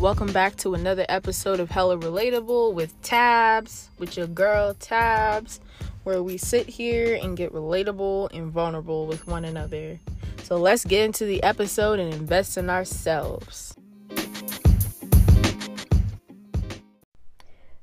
[0.00, 5.58] Welcome back to another episode of Hella Relatable with Tabs, with your girl Tabs,
[6.04, 9.98] where we sit here and get relatable and vulnerable with one another.
[10.42, 13.74] So let's get into the episode and invest in ourselves.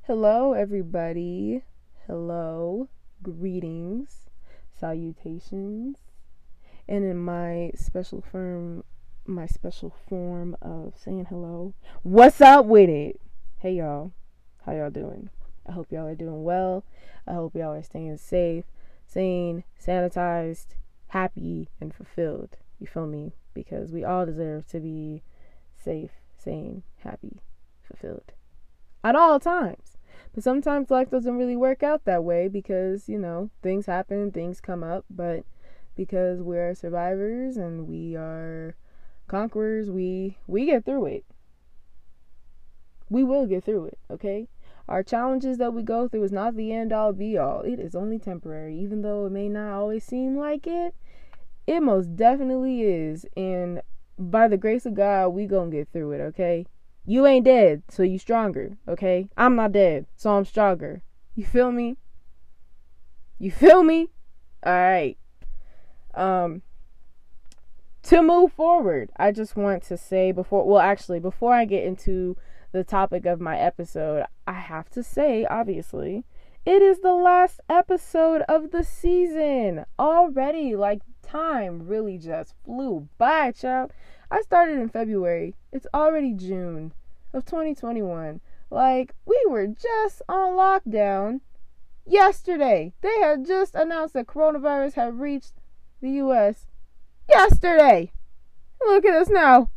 [0.03, 1.63] Hello, everybody.
[2.05, 2.89] Hello,
[3.23, 4.29] greetings,
[4.79, 5.97] salutations,
[6.87, 8.83] and in my special firm
[9.25, 11.73] my special form of saying hello.
[12.01, 13.19] What's up with it?
[13.59, 14.11] Hey y'all.
[14.65, 15.29] How y'all doing?
[15.67, 16.83] I hope y'all are doing well.
[17.25, 18.65] I hope y'all are staying safe,
[19.05, 20.75] sane, sanitized,
[21.07, 22.57] happy, and fulfilled.
[22.79, 23.33] You feel me?
[23.53, 25.23] Because we all deserve to be
[25.81, 27.39] safe, sane, happy,
[27.81, 28.33] fulfilled.
[29.03, 29.97] At all times.
[30.33, 34.59] But sometimes life doesn't really work out that way because, you know, things happen, things
[34.59, 35.45] come up, but
[35.95, 38.75] because we're survivors and we are
[39.33, 41.25] conquerors, we we get through it.
[43.09, 44.47] We will get through it, okay?
[44.87, 47.61] Our challenges that we go through is not the end all be all.
[47.61, 50.93] It is only temporary, even though it may not always seem like it.
[51.65, 53.81] It most definitely is, and
[54.19, 56.67] by the grace of God, we gonna get through it, okay?
[57.03, 59.29] You ain't dead, so you stronger, okay?
[59.35, 61.01] I'm not dead, so I'm stronger.
[61.33, 61.97] You feel me?
[63.39, 64.09] You feel me?
[64.63, 65.17] All right.
[66.13, 66.61] Um
[68.03, 72.37] to move forward, I just want to say before, well, actually, before I get into
[72.71, 76.25] the topic of my episode, I have to say, obviously,
[76.65, 80.75] it is the last episode of the season already.
[80.75, 83.91] Like, time really just flew by, child.
[84.29, 86.93] I started in February, it's already June
[87.33, 88.41] of 2021.
[88.69, 91.41] Like, we were just on lockdown
[92.05, 92.91] yesterday.
[93.01, 95.53] They had just announced that coronavirus had reached
[96.01, 96.67] the US
[97.29, 98.11] yesterday.
[98.85, 99.69] Look at us now.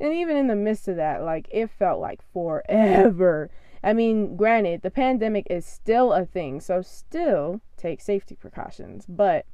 [0.00, 3.50] And even in the midst of that, like it felt like forever.
[3.82, 9.06] I mean, granted, the pandemic is still a thing, so still take safety precautions.
[9.08, 9.46] But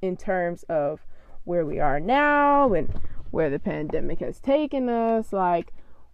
[0.00, 1.04] in terms of
[1.44, 5.72] where we are now and where the pandemic has taken us, like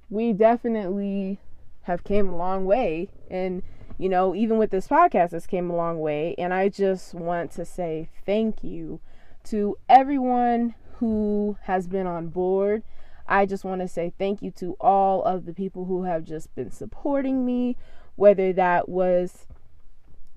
[0.08, 1.40] we definitely
[1.82, 3.62] have came a long way and
[3.96, 7.50] you know even with this podcast this came a long way and i just want
[7.50, 9.00] to say thank you
[9.46, 12.82] to everyone who has been on board.
[13.28, 16.54] I just want to say thank you to all of the people who have just
[16.54, 17.76] been supporting me,
[18.14, 19.46] whether that was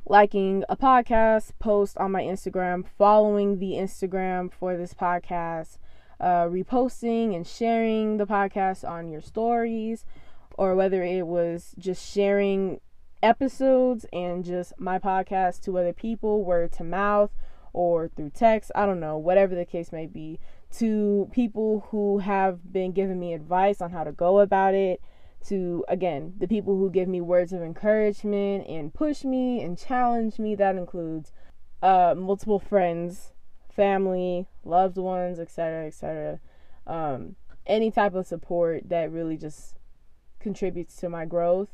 [0.06, 5.78] liking a podcast post on my Instagram, following the Instagram for this podcast,
[6.20, 10.04] uh, reposting and sharing the podcast on your stories,
[10.58, 12.82] or whether it was just sharing
[13.22, 17.32] episodes and just my podcast to other people, word to mouth,
[17.74, 20.40] or through text, I don't know, whatever the case may be,
[20.78, 25.02] to people who have been giving me advice on how to go about it,
[25.48, 30.38] to again, the people who give me words of encouragement and push me and challenge
[30.38, 30.54] me.
[30.56, 31.32] That includes
[31.82, 33.32] uh, multiple friends,
[33.74, 36.40] family, loved ones, etc., etc.
[36.86, 39.78] Um, any type of support that really just
[40.40, 41.70] contributes to my growth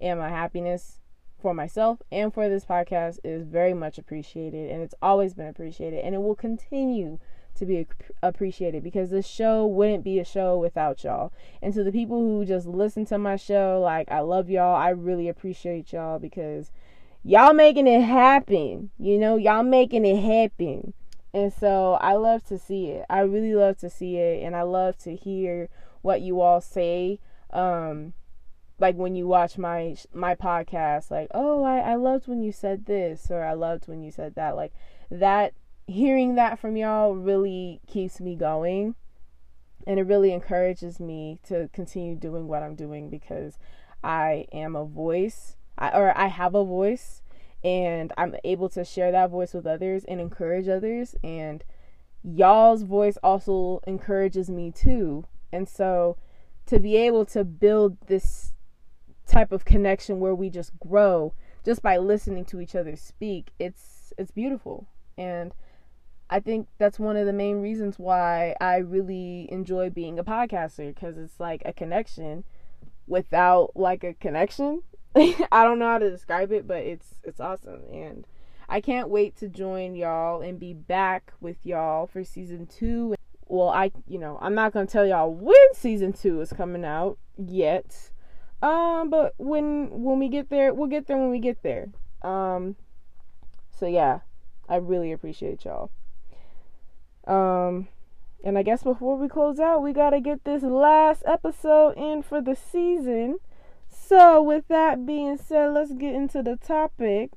[0.00, 1.00] and my happiness
[1.40, 6.04] for myself and for this podcast is very much appreciated and it's always been appreciated
[6.04, 7.18] and it will continue
[7.58, 7.86] to be
[8.22, 11.32] appreciated because this show wouldn't be a show without y'all.
[11.60, 14.76] And to the people who just listen to my show, like I love y'all.
[14.76, 16.70] I really appreciate y'all because
[17.24, 18.90] y'all making it happen.
[18.98, 20.94] You know, y'all making it happen.
[21.34, 23.04] And so I love to see it.
[23.10, 25.68] I really love to see it and I love to hear
[26.02, 27.18] what you all say.
[27.52, 28.14] Um
[28.78, 32.86] like when you watch my my podcast like oh I, I loved when you said
[32.86, 34.72] this or i loved when you said that like
[35.10, 35.54] that
[35.86, 38.94] hearing that from y'all really keeps me going
[39.86, 43.58] and it really encourages me to continue doing what i'm doing because
[44.04, 47.22] i am a voice I, or i have a voice
[47.64, 51.64] and i'm able to share that voice with others and encourage others and
[52.22, 55.24] y'all's voice also encourages me too.
[55.52, 56.16] And so
[56.66, 58.47] to be able to build this
[59.28, 61.34] type of connection where we just grow
[61.64, 63.50] just by listening to each other speak.
[63.58, 64.86] It's it's beautiful.
[65.16, 65.52] And
[66.30, 70.94] i think that's one of the main reasons why i really enjoy being a podcaster
[70.94, 72.44] because it's like a connection
[73.06, 74.82] without like a connection.
[75.16, 77.82] I don't know how to describe it but it's it's awesome.
[77.90, 78.26] And
[78.68, 83.14] i can't wait to join y'all and be back with y'all for season two.
[83.46, 87.16] Well i you know i'm not gonna tell y'all when season two is coming out
[87.38, 88.10] yet
[88.62, 91.88] um, but when when we get there, we'll get there when we get there.
[92.22, 92.76] Um,
[93.70, 94.20] so yeah,
[94.68, 95.90] I really appreciate y'all.
[97.26, 97.88] Um,
[98.42, 102.22] and I guess before we close out, we got to get this last episode in
[102.22, 103.38] for the season.
[103.88, 107.30] So, with that being said, let's get into the topic.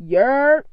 [0.00, 0.64] Yerp.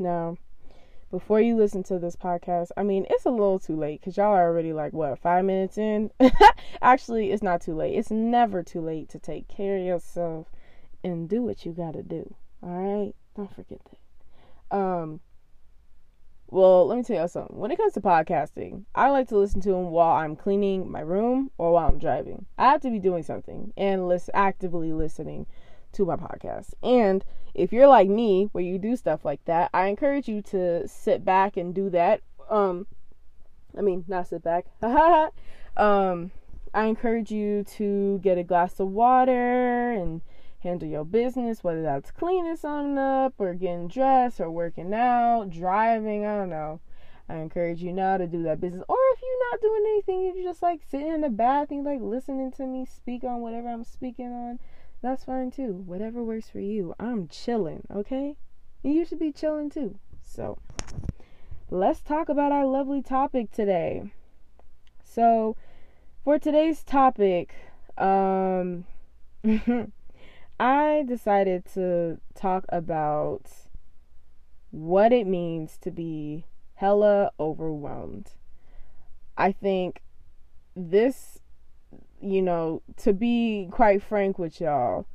[0.00, 0.38] Now,
[1.10, 4.32] before you listen to this podcast, I mean, it's a little too late because y'all
[4.32, 6.10] are already like, what, five minutes in?
[6.82, 7.94] Actually, it's not too late.
[7.96, 10.46] It's never too late to take care of yourself
[11.04, 12.34] and do what you got to do.
[12.62, 13.14] All right?
[13.36, 14.76] Don't forget that.
[14.76, 15.20] Um,
[16.48, 17.58] well, let me tell you something.
[17.58, 21.00] When it comes to podcasting, I like to listen to them while I'm cleaning my
[21.00, 22.46] room or while I'm driving.
[22.56, 25.46] I have to be doing something and list actively listening
[25.92, 26.74] to my podcast.
[26.82, 30.86] And if you're like me, where you do stuff like that, I encourage you to
[30.86, 32.22] sit back and do that.
[32.48, 32.86] Um,
[33.76, 34.66] I mean, not sit back.
[35.76, 36.30] um,
[36.72, 40.20] I encourage you to get a glass of water and
[40.60, 46.26] handle your business, whether that's cleaning something up or getting dressed or working out, driving.
[46.26, 46.80] I don't know.
[47.28, 48.82] I encourage you now to do that business.
[48.88, 52.00] Or if you're not doing anything, you're just like sitting in the bath and like
[52.00, 54.58] listening to me speak on whatever I'm speaking on
[55.02, 55.72] that's fine too.
[55.86, 56.94] Whatever works for you.
[57.00, 58.36] I'm chilling, okay?
[58.84, 59.98] And you should be chilling too.
[60.22, 60.58] So,
[61.70, 64.12] let's talk about our lovely topic today.
[65.02, 65.56] So,
[66.22, 67.54] for today's topic,
[67.98, 68.84] um,
[70.60, 73.50] I decided to talk about
[74.70, 76.44] what it means to be
[76.74, 78.32] hella overwhelmed.
[79.36, 80.02] I think
[80.76, 81.39] this
[82.20, 85.06] you know, to be quite frank with y'all,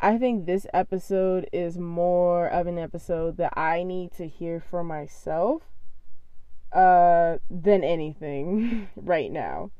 [0.00, 4.84] I think this episode is more of an episode that I need to hear for
[4.84, 5.62] myself
[6.72, 9.70] uh than anything right now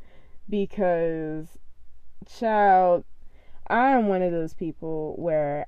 [0.49, 1.59] because
[2.27, 3.05] child
[3.69, 5.67] I'm one of those people where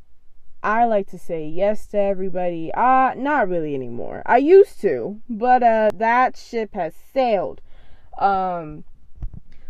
[0.62, 2.72] I like to say yes to everybody.
[2.74, 4.22] Uh not really anymore.
[4.26, 7.60] I used to, but uh that ship has sailed.
[8.18, 8.84] Um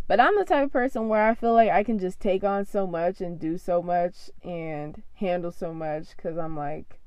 [0.08, 2.64] but I'm the type of person where I feel like I can just take on
[2.64, 7.00] so much and do so much and handle so much because I'm like,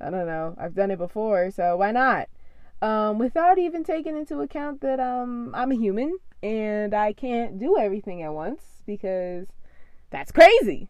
[0.00, 2.28] I don't know, I've done it before, so why not?
[2.82, 7.78] Um, without even taking into account that um, I'm a human and I can't do
[7.78, 9.48] everything at once because
[10.10, 10.88] that's crazy.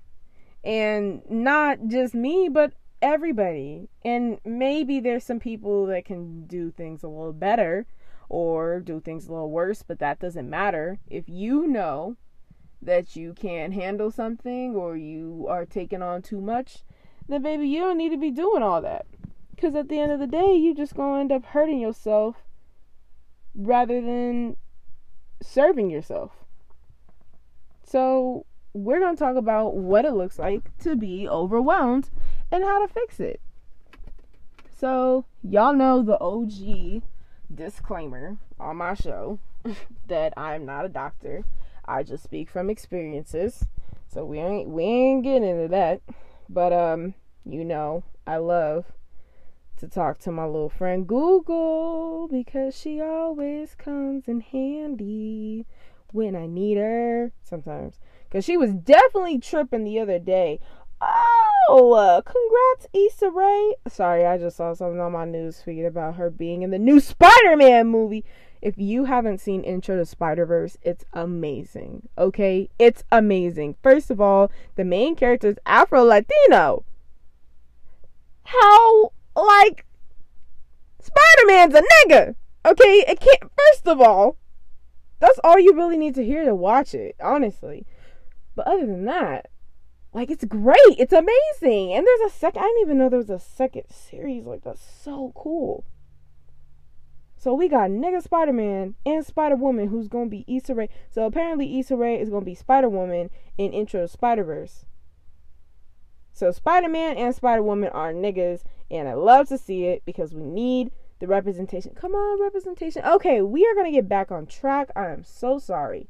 [0.62, 2.72] And not just me, but
[3.02, 3.88] everybody.
[4.04, 7.86] And maybe there's some people that can do things a little better
[8.30, 11.00] or do things a little worse, but that doesn't matter.
[11.08, 12.16] If you know
[12.80, 16.84] that you can't handle something or you are taking on too much,
[17.28, 19.04] then baby, you don't need to be doing all that.
[19.50, 22.36] Because at the end of the day, you're just going to end up hurting yourself
[23.54, 24.56] rather than
[25.42, 26.30] serving yourself.
[27.82, 32.08] So, we're going to talk about what it looks like to be overwhelmed
[32.52, 33.40] and how to fix it.
[34.74, 37.02] So, y'all know the OG
[37.54, 39.38] disclaimer on my show
[40.08, 41.44] that I'm not a doctor.
[41.84, 43.66] I just speak from experiences.
[44.08, 46.00] So we ain't we ain't getting into that.
[46.48, 47.14] But um,
[47.44, 48.86] you know, I love
[49.78, 55.66] to talk to my little friend Google because she always comes in handy
[56.12, 57.98] when I need her sometimes.
[58.30, 60.60] Cause she was definitely tripping the other day
[61.02, 61.39] Oh,
[61.70, 63.74] uh, congrats, Issa Rae.
[63.88, 66.98] Sorry, I just saw something on my news feed about her being in the new
[67.00, 68.24] Spider Man movie.
[68.60, 72.08] If you haven't seen Intro to Spider Verse, it's amazing.
[72.18, 72.68] Okay?
[72.78, 73.76] It's amazing.
[73.82, 76.84] First of all, the main character is Afro Latino.
[78.44, 79.86] How, like,
[81.00, 82.34] Spider Man's a nigga.
[82.66, 83.04] Okay?
[83.08, 84.36] It can't, first of all,
[85.20, 87.86] that's all you really need to hear to watch it, honestly.
[88.56, 89.48] But other than that,
[90.12, 90.76] like it's great.
[90.98, 91.92] It's amazing.
[91.92, 94.46] And there's a second I didn't even know there was a second series.
[94.46, 95.84] Like that's so cool.
[97.36, 100.88] So we got nigga Spider Man and Spider Woman who's gonna be Issa Rae.
[101.10, 104.84] So apparently Issa Rae is gonna be Spider Woman in Intro Spider Verse.
[106.32, 110.34] So Spider Man and Spider Woman are niggas, and I love to see it because
[110.34, 111.94] we need the representation.
[111.94, 113.04] Come on, representation.
[113.04, 114.90] Okay, we are gonna get back on track.
[114.96, 116.08] I am so sorry.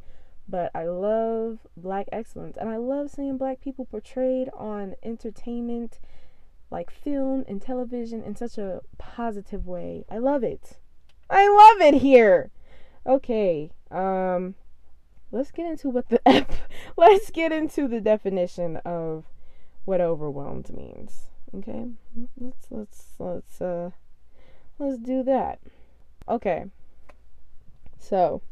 [0.51, 6.01] But I love black excellence and I love seeing black people portrayed on entertainment
[6.73, 10.05] like film and television in such a positive way.
[10.11, 10.79] I love it.
[11.29, 12.51] I love it here.
[13.07, 13.71] Okay.
[13.93, 14.57] Um
[15.31, 16.63] let's get into what the F
[16.97, 19.27] let's get into the definition of
[19.85, 21.29] what overwhelmed means.
[21.57, 21.87] Okay?
[22.37, 23.91] Let's let's let's uh
[24.81, 25.61] let's do that.
[26.29, 26.65] Okay.
[28.01, 28.43] So,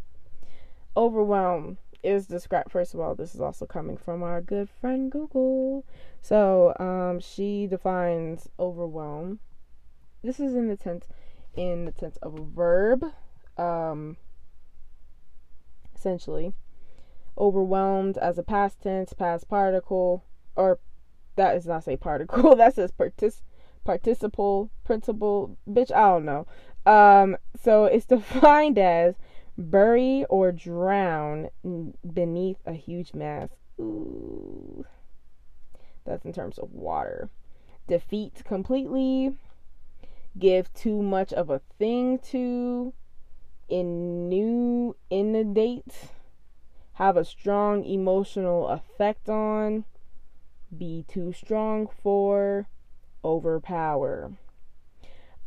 [0.97, 5.85] overwhelm is described first of all this is also coming from our good friend google.
[6.21, 9.41] So um, she defines overwhelm.
[10.23, 11.07] This is in the tense
[11.57, 13.05] in the tense of a verb
[13.57, 14.17] um,
[15.95, 16.53] essentially.
[17.37, 20.25] Overwhelmed as a past tense past particle
[20.57, 20.79] or
[21.37, 23.43] that is not say particle that says partic-
[23.85, 26.47] participle principle bitch i don't know.
[26.87, 29.15] Um, so it's defined as
[29.59, 31.51] bury or drown
[32.15, 33.51] beneath a huge mass.
[33.81, 34.87] Ooh.
[36.07, 37.29] That's in terms of water.
[37.87, 39.35] Defeat completely.
[40.39, 42.95] Give too much of a thing to.
[43.69, 45.93] In new inundate.
[46.95, 49.85] Have a strong emotional effect on.
[50.77, 52.69] Be too strong for.
[53.25, 54.33] Overpower.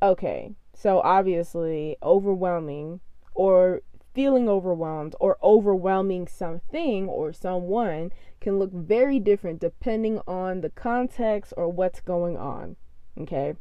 [0.04, 3.00] Okay, so obviously, overwhelming
[3.34, 3.82] or
[4.14, 11.54] feeling overwhelmed or overwhelming something or someone can look very different depending on the context
[11.56, 12.76] or what's going on.
[13.18, 13.56] Okay.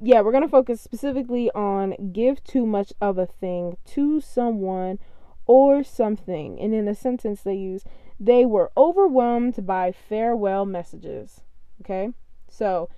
[0.00, 4.98] Yeah, we're going to focus specifically on give too much of a thing to someone
[5.46, 6.60] or something.
[6.60, 7.84] And in a sentence, they use
[8.20, 11.40] they were overwhelmed by farewell messages.
[11.80, 12.10] Okay.
[12.48, 12.88] So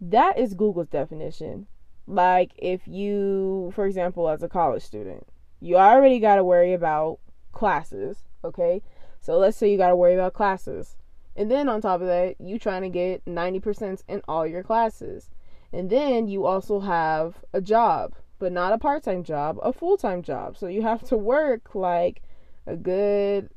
[0.00, 1.66] that is Google's definition.
[2.06, 5.26] Like if you, for example, as a college student,
[5.66, 7.18] you already got to worry about
[7.52, 8.82] classes, okay?
[9.20, 10.96] So let's say you got to worry about classes.
[11.34, 15.28] And then on top of that, you trying to get 90% in all your classes.
[15.72, 20.56] And then you also have a job, but not a part-time job, a full-time job.
[20.56, 22.22] So you have to work like
[22.66, 23.50] a good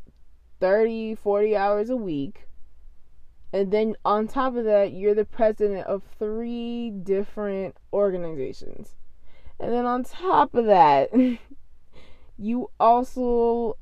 [0.60, 2.48] 30, 40 hours a week.
[3.54, 8.96] And then on top of that, you're the president of three different organizations.
[9.60, 11.12] And then on top of that,
[12.39, 13.77] you also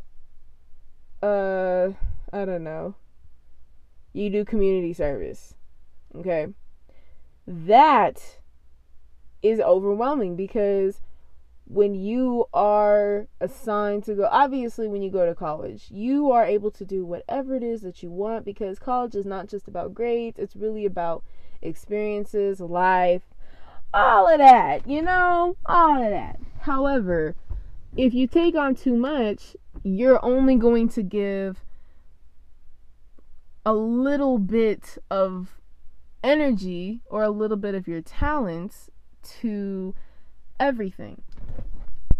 [1.21, 1.89] uh
[2.33, 2.95] I don't know.
[4.13, 5.53] You do community service.
[6.15, 6.47] Okay?
[7.45, 8.39] That
[9.41, 11.01] is overwhelming because
[11.65, 16.71] when you are assigned to go obviously when you go to college you are able
[16.71, 20.39] to do whatever it is that you want because college is not just about grades
[20.39, 21.23] it's really about
[21.61, 23.21] experiences life
[23.93, 27.35] all of that you know all of that however
[27.98, 31.63] if you take on too much, you're only going to give
[33.66, 35.60] a little bit of
[36.24, 38.89] energy or a little bit of your talents
[39.42, 39.96] to
[40.60, 41.24] everything.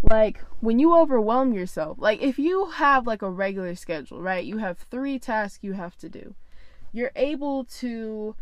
[0.10, 4.44] Like when you overwhelm yourself, like if you have like a regular schedule, right?
[4.44, 6.36] You have 3 tasks you have to do.
[6.92, 8.36] You're able to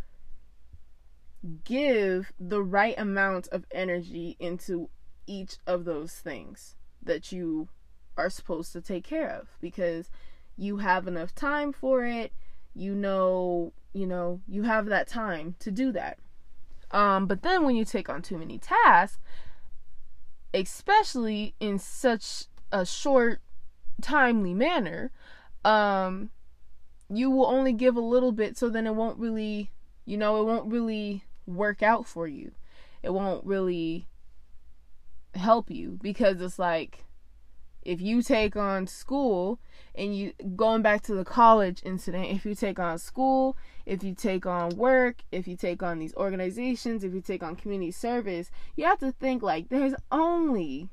[1.63, 4.89] give the right amount of energy into
[5.27, 7.69] each of those things that you
[8.17, 10.09] are supposed to take care of because
[10.57, 12.31] you have enough time for it.
[12.73, 16.19] You know, you know, you have that time to do that.
[16.91, 19.19] Um, but then when you take on too many tasks,
[20.53, 23.41] especially in such a short,
[24.01, 25.11] timely manner,
[25.63, 26.29] um,
[27.09, 29.71] you will only give a little bit, so then it won't really,
[30.05, 32.51] you know, it won't really work out for you.
[33.03, 34.07] It won't really
[35.35, 37.05] help you because it's like
[37.81, 39.59] if you take on school
[39.93, 44.15] and you going back to the college incident if you take on school if you
[44.15, 48.49] take on work if you take on these organizations if you take on community service
[48.75, 50.89] you have to think like there's only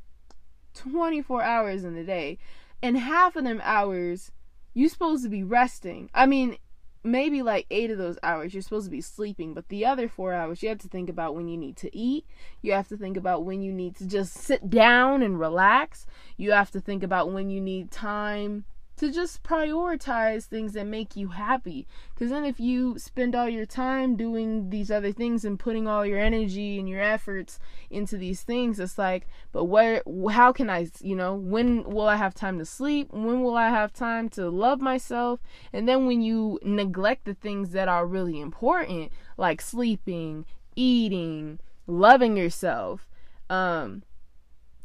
[0.74, 2.38] 24 hours in the day
[2.82, 4.32] and half of them hours
[4.74, 6.10] you supposed to be resting.
[6.14, 6.56] I mean
[7.04, 10.32] maybe like eight of those hours you're supposed to be sleeping, but the other four
[10.32, 12.26] hours you have to think about when you need to eat.
[12.60, 16.06] You have to think about when you need to just sit down and relax.
[16.36, 18.64] You have to think about when you need time
[18.96, 21.86] to just prioritize things that make you happy.
[22.14, 26.04] Because then, if you spend all your time doing these other things and putting all
[26.04, 27.58] your energy and your efforts
[27.90, 32.16] into these things, it's like, but where, how can I, you know, when will I
[32.16, 33.12] have time to sleep?
[33.12, 35.40] When will I have time to love myself?
[35.72, 40.44] And then, when you neglect the things that are really important, like sleeping,
[40.76, 43.08] eating, loving yourself,
[43.50, 44.02] um,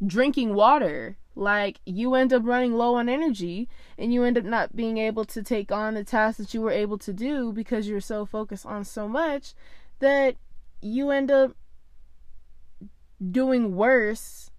[0.05, 4.75] drinking water, like you end up running low on energy and you end up not
[4.75, 8.01] being able to take on the tasks that you were able to do because you're
[8.01, 9.53] so focused on so much
[9.99, 10.35] that
[10.81, 11.55] you end up
[13.31, 14.51] doing worse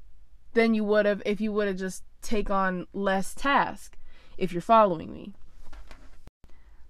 [0.54, 3.96] than you would have if you would have just take on less task
[4.36, 5.32] if you're following me.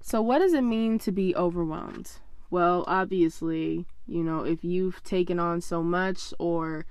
[0.01, 2.13] So what does it mean to be overwhelmed?
[2.51, 6.85] Well obviously you know if you've taken on so much or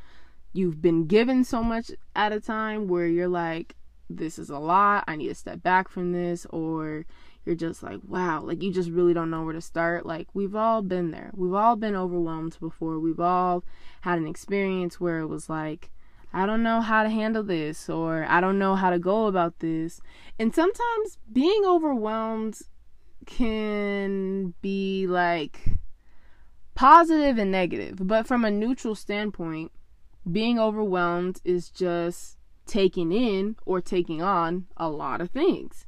[0.58, 3.76] you've been given so much at a time where you're like
[4.10, 5.04] this is a lot.
[5.08, 7.06] I need to step back from this or
[7.46, 10.06] you're just like, wow, like you just really don't know where to start.
[10.06, 11.32] Like we've all been there.
[11.34, 13.00] We've all been overwhelmed before.
[13.00, 13.64] We've all
[14.02, 15.92] had an experience where it was like,
[16.34, 19.60] I don't know how to handle this or I don't know how to go about
[19.60, 20.02] this.
[20.40, 22.60] And sometimes being overwhelmed
[23.26, 25.60] can be like
[26.76, 29.72] positive and negative, but from a neutral standpoint,
[30.32, 35.86] being overwhelmed is just taking in or taking on a lot of things.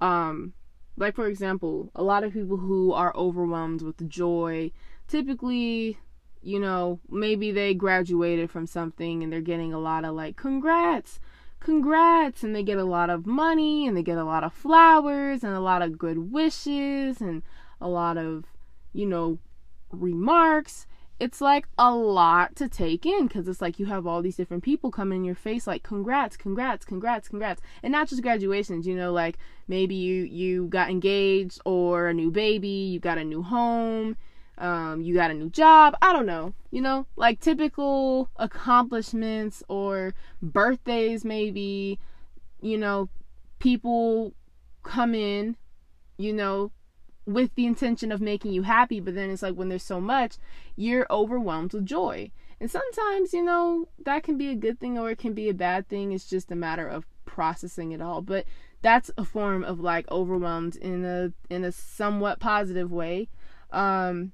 [0.00, 0.54] Um
[0.96, 4.72] like for example, a lot of people who are overwhelmed with joy
[5.06, 5.98] typically
[6.42, 11.20] you know, maybe they graduated from something and they're getting a lot of like, congrats,
[11.60, 15.42] congrats, and they get a lot of money and they get a lot of flowers
[15.42, 17.42] and a lot of good wishes and
[17.80, 18.44] a lot of,
[18.92, 19.38] you know,
[19.90, 20.86] remarks.
[21.20, 24.62] It's like a lot to take in because it's like you have all these different
[24.62, 28.94] people coming in your face like congrats congrats congrats congrats and not just graduations you
[28.94, 33.42] know like maybe you you got engaged or a new baby you got a new
[33.42, 34.16] home
[34.58, 35.96] um, you got a new job.
[36.02, 41.98] I don't know, you know, like typical accomplishments or birthdays, maybe,
[42.60, 43.08] you know,
[43.60, 44.34] people
[44.82, 45.56] come in,
[46.16, 46.72] you know,
[47.28, 50.36] with the intention of making you happy, but then it's like when there's so much,
[50.76, 52.30] you're overwhelmed with joy.
[52.58, 55.54] And sometimes, you know, that can be a good thing or it can be a
[55.54, 56.12] bad thing.
[56.12, 58.22] It's just a matter of processing it all.
[58.22, 58.46] But
[58.80, 63.28] that's a form of like overwhelmed in a in a somewhat positive way.
[63.70, 64.32] Um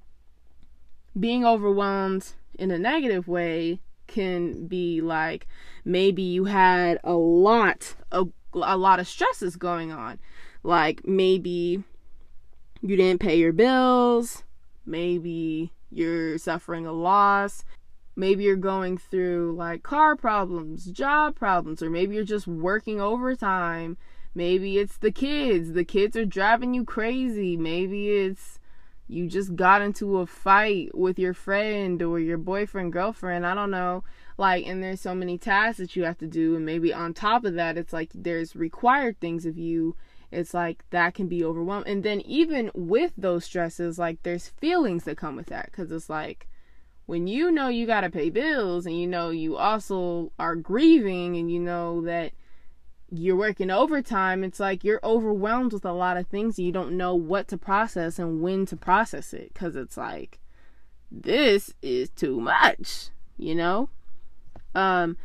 [1.19, 5.47] being overwhelmed in a negative way can be like
[5.83, 10.19] maybe you had a lot of a lot of stresses going on
[10.63, 11.83] like maybe
[12.81, 14.43] you didn't pay your bills
[14.85, 17.63] maybe you're suffering a loss
[18.15, 23.97] maybe you're going through like car problems job problems or maybe you're just working overtime
[24.33, 28.59] maybe it's the kids the kids are driving you crazy maybe it's
[29.07, 33.69] you just got into a fight with your friend or your boyfriend, girlfriend, I don't
[33.69, 34.03] know.
[34.37, 36.55] Like, and there's so many tasks that you have to do.
[36.55, 39.95] And maybe on top of that, it's like there's required things of you.
[40.35, 41.87] It's like that can be overwhelming.
[41.87, 45.71] And then, even with those stresses, like there's feelings that come with that.
[45.71, 46.47] Cause it's like
[47.05, 51.37] when you know you got to pay bills and you know you also are grieving
[51.37, 52.33] and you know that
[53.11, 57.15] you're working overtime, it's like you're overwhelmed with a lot of things you don't know
[57.15, 60.39] what to process and when to process it because it's like
[61.11, 63.89] this is too much, you know?
[64.73, 65.17] Um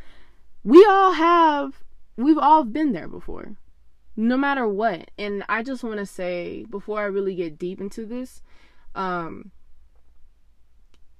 [0.63, 1.83] we all have
[2.15, 3.55] we've all been there before.
[4.21, 5.09] No matter what.
[5.17, 8.43] And I just want to say before I really get deep into this,
[8.93, 9.51] um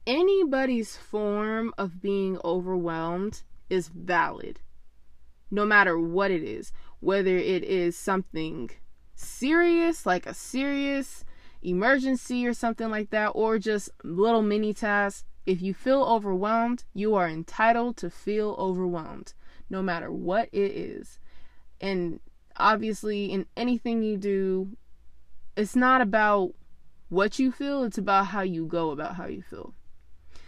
[0.06, 4.60] anybody's form of being overwhelmed is valid
[5.50, 8.70] no matter what it is, whether it is something
[9.16, 11.26] serious, like a serious
[11.62, 15.26] emergency or something like that, or just little mini tasks.
[15.46, 19.34] If you feel overwhelmed, you are entitled to feel overwhelmed,
[19.70, 21.20] no matter what it is.
[21.82, 22.20] And
[22.62, 24.78] obviously, in anything you do,
[25.58, 26.54] it's not about
[27.10, 29.74] what you feel, it's about how you go about how you feel.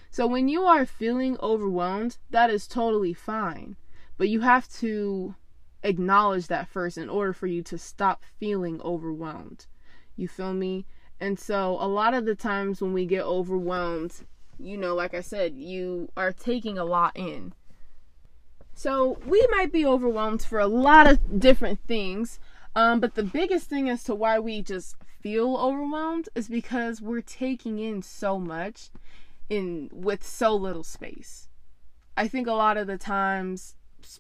[0.10, 3.76] So when you are feeling overwhelmed, that is totally fine.
[4.18, 5.36] But you have to
[5.82, 9.66] acknowledge that first in order for you to stop feeling overwhelmed.
[10.16, 10.86] You feel me?
[11.20, 14.14] And so a lot of the times when we get overwhelmed,
[14.60, 17.54] you know, like I said, you are taking a lot in.
[18.74, 22.40] So we might be overwhelmed for a lot of different things.
[22.76, 27.22] Um, but the biggest thing as to why we just feel overwhelmed is because we're
[27.22, 28.90] taking in so much
[29.50, 31.48] in with so little space.
[32.18, 33.76] I think a lot of the times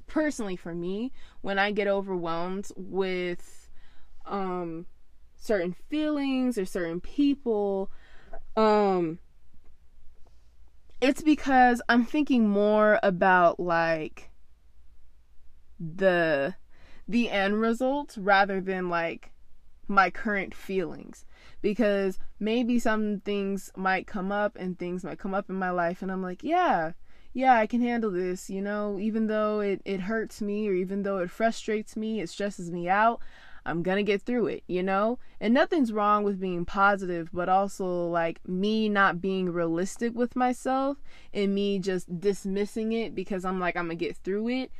[0.07, 1.11] personally for me
[1.41, 3.69] when I get overwhelmed with
[4.25, 4.85] um
[5.35, 7.91] certain feelings or certain people
[8.55, 9.19] um
[11.01, 14.29] it's because I'm thinking more about like
[15.79, 16.55] the
[17.07, 19.31] the end result rather than like
[19.87, 21.25] my current feelings.
[21.61, 26.01] Because maybe some things might come up and things might come up in my life
[26.01, 26.93] and I'm like yeah
[27.33, 31.01] yeah, I can handle this, you know, even though it, it hurts me or even
[31.01, 33.21] though it frustrates me, it stresses me out,
[33.65, 35.17] I'm gonna get through it, you know?
[35.41, 40.97] And nothing's wrong with being positive, but also like me not being realistic with myself
[41.33, 44.71] and me just dismissing it because I'm like, I'm gonna get through it,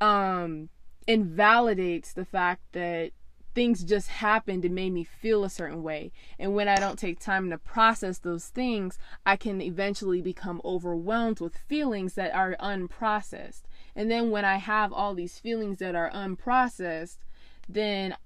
[0.00, 0.68] um,
[1.06, 3.12] invalidates the fact that
[3.54, 6.12] things just happened and made me feel a certain way.
[6.38, 11.40] And when I don't take time to process those things, I can eventually become overwhelmed
[11.40, 13.62] with feelings that are unprocessed.
[13.94, 17.18] And then when I have all these feelings that are unprocessed,
[17.68, 18.16] then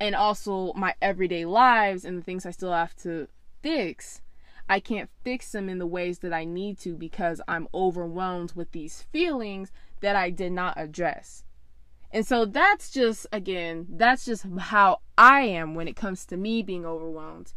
[0.00, 3.28] and also my everyday lives and the things I still have to
[3.62, 4.20] fix,
[4.68, 8.72] I can't fix them in the ways that I need to because I'm overwhelmed with
[8.72, 11.44] these feelings that I did not address.
[12.10, 16.62] And so that's just, again, that's just how I am when it comes to me
[16.62, 17.52] being overwhelmed.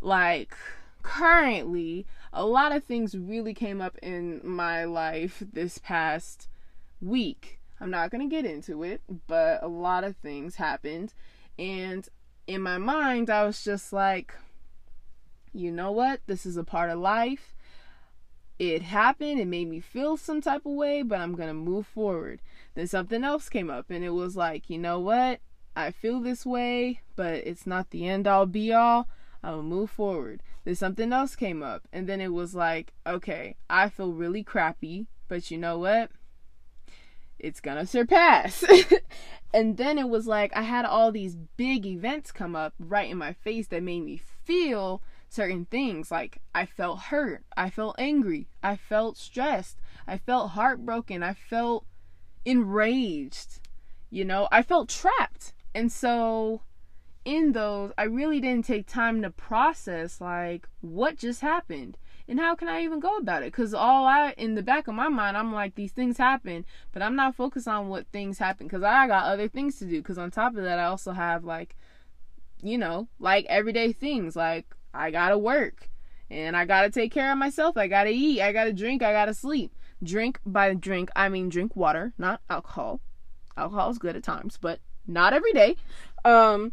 [0.00, 0.56] Like,
[1.02, 6.48] currently, a lot of things really came up in my life this past
[7.00, 7.58] week.
[7.80, 11.12] I'm not going to get into it, but a lot of things happened.
[11.58, 12.08] And
[12.46, 14.34] in my mind, I was just like,
[15.52, 16.20] you know what?
[16.26, 17.55] This is a part of life.
[18.58, 19.38] It happened.
[19.38, 22.40] It made me feel some type of way, but I'm to move forward.
[22.74, 25.40] Then something else came up, and it was like, you know what?
[25.74, 29.08] I feel this way, but it's not the end all be all.
[29.42, 30.42] I will move forward.
[30.64, 35.06] Then something else came up, and then it was like, okay, I feel really crappy,
[35.28, 36.10] but you know what?
[37.38, 38.64] It's gonna surpass.
[39.54, 43.18] and then it was like I had all these big events come up right in
[43.18, 45.02] my face that made me feel
[45.36, 46.10] certain things.
[46.10, 51.84] Like I felt hurt, I felt angry, I felt stressed, I felt heartbroken, I felt
[52.44, 53.60] enraged,
[54.10, 55.52] you know, I felt trapped.
[55.74, 56.62] And so
[57.24, 62.54] in those, I really didn't take time to process like what just happened and how
[62.56, 63.52] can I even go about it?
[63.52, 67.02] Because all I, in the back of my mind, I'm like, these things happen, but
[67.02, 70.02] I'm not focused on what things happen because I got other things to do.
[70.02, 71.76] Because on top of that, I also have like,
[72.62, 75.90] you know, like everyday things like I gotta work
[76.30, 77.76] and I gotta take care of myself.
[77.76, 78.40] I gotta eat.
[78.40, 79.02] I gotta drink.
[79.02, 79.72] I gotta sleep.
[80.02, 83.00] Drink by drink, I mean drink water, not alcohol.
[83.56, 85.76] Alcohol is good at times, but not every day.
[86.24, 86.72] Um,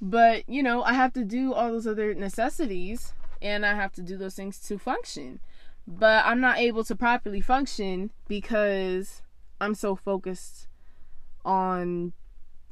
[0.00, 4.02] but you know, I have to do all those other necessities and I have to
[4.02, 5.40] do those things to function.
[5.86, 9.22] But I'm not able to properly function because
[9.60, 10.68] I'm so focused
[11.44, 12.12] on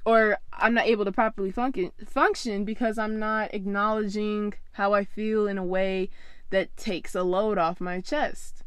[0.08, 5.46] or I'm not able to properly function function because I'm not acknowledging how I feel
[5.46, 6.08] in a way
[6.48, 8.64] that takes a load off my chest.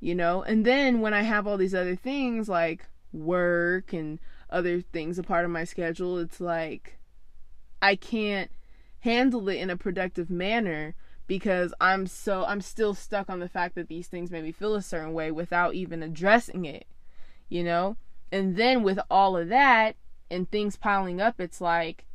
[0.00, 0.42] You know?
[0.42, 4.18] And then when I have all these other things like work and
[4.50, 6.98] other things a part of my schedule, it's like
[7.80, 8.50] I can't
[8.98, 10.96] handle it in a productive manner
[11.28, 14.74] because I'm so I'm still stuck on the fact that these things made me feel
[14.74, 16.88] a certain way without even addressing it.
[17.48, 17.96] You know?
[18.32, 19.94] And then with all of that,
[20.30, 22.06] and things piling up, it's like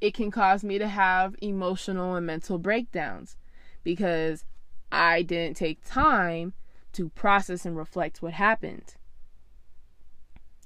[0.00, 3.36] it can cause me to have emotional and mental breakdowns
[3.84, 4.44] because
[4.90, 6.54] I didn't take time
[6.92, 8.94] to process and reflect what happened.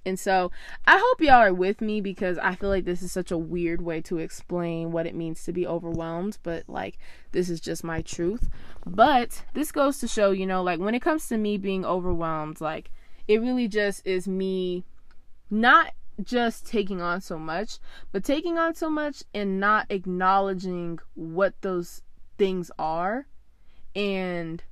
[0.07, 0.51] And so
[0.87, 3.81] I hope y'all are with me because I feel like this is such a weird
[3.81, 6.99] way to explain what it means to be overwhelmed, but like
[7.33, 8.49] this is just my truth.
[8.85, 12.61] But this goes to show, you know, like when it comes to me being overwhelmed,
[12.61, 12.91] like
[13.27, 14.85] it really just is me
[15.51, 17.79] not just taking on so much,
[18.13, 22.03] but taking on so much and not acknowledging what those
[22.39, 23.27] things are
[23.95, 24.63] and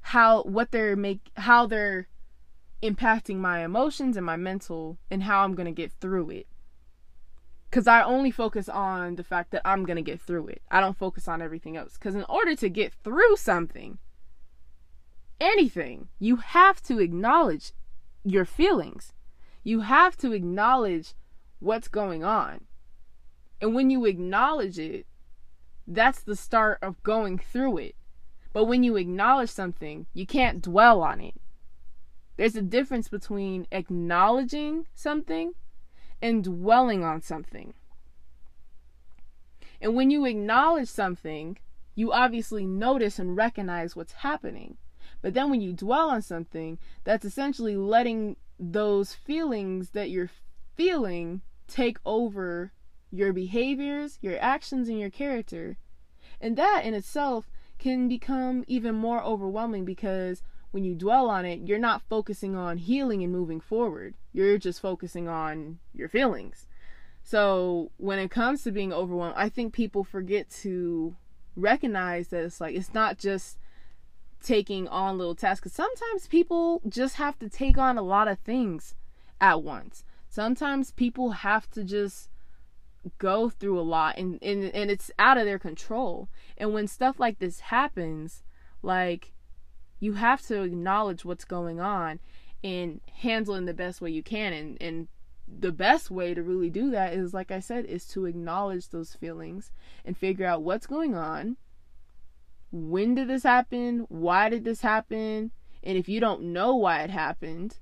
[0.00, 2.08] how what they're make how they're
[2.82, 6.46] impacting my emotions and my mental and how I'm going to get through it.
[7.70, 10.62] Cuz I only focus on the fact that I'm going to get through it.
[10.70, 13.98] I don't focus on everything else cuz in order to get through something
[15.40, 17.72] anything, you have to acknowledge
[18.24, 19.12] your feelings
[19.66, 21.14] you have to acknowledge
[21.58, 22.60] what's going on.
[23.60, 25.06] And when you acknowledge it,
[25.88, 27.96] that's the start of going through it.
[28.52, 31.34] But when you acknowledge something, you can't dwell on it.
[32.36, 35.54] There's a difference between acknowledging something
[36.22, 37.74] and dwelling on something.
[39.80, 41.58] And when you acknowledge something,
[41.96, 44.76] you obviously notice and recognize what's happening.
[45.22, 50.30] But then when you dwell on something, that's essentially letting those feelings that you're
[50.74, 52.72] feeling take over
[53.10, 55.76] your behaviors, your actions, and your character.
[56.40, 61.66] And that in itself can become even more overwhelming because when you dwell on it,
[61.66, 64.14] you're not focusing on healing and moving forward.
[64.32, 66.66] You're just focusing on your feelings.
[67.22, 71.16] So when it comes to being overwhelmed, I think people forget to
[71.56, 73.58] recognize that it's like it's not just
[74.42, 78.38] taking on little tasks because sometimes people just have to take on a lot of
[78.40, 78.94] things
[79.40, 82.28] at once sometimes people have to just
[83.18, 87.18] go through a lot and, and and it's out of their control and when stuff
[87.20, 88.42] like this happens
[88.82, 89.32] like
[90.00, 92.18] you have to acknowledge what's going on
[92.62, 95.08] and handle it in the best way you can and and
[95.48, 99.14] the best way to really do that is like I said is to acknowledge those
[99.14, 99.70] feelings
[100.04, 101.56] and figure out what's going on.
[102.76, 104.06] When did this happen?
[104.08, 105.50] Why did this happen?
[105.82, 107.78] And if you don't know why it happened,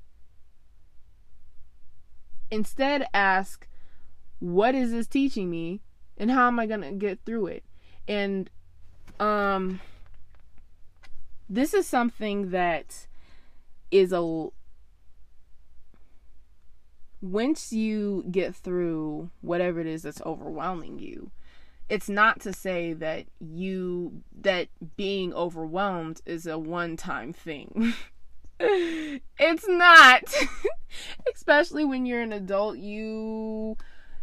[2.51, 3.67] instead ask
[4.39, 5.81] what is this teaching me
[6.17, 7.65] and how am I going to get through it?
[8.07, 8.49] And
[9.19, 9.81] um
[11.49, 13.07] this is something that
[13.91, 14.49] is a
[17.21, 21.31] once you get through whatever it is that's overwhelming you,
[21.89, 27.95] it's not to say that you that being overwhelmed is a one-time thing.
[28.61, 30.23] it's not.
[31.35, 33.77] Especially when you're an adult, you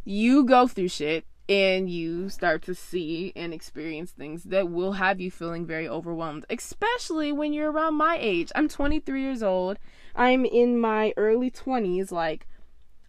[0.04, 5.20] you go through shit and you start to see and experience things that will have
[5.20, 8.52] you feeling very overwhelmed, especially when you're around my age.
[8.56, 9.78] I'm 23 years old.
[10.16, 12.48] I'm in my early 20s like